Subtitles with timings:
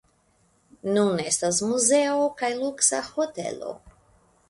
[0.95, 3.81] Nun estas muzeo kaj luksa hotelo.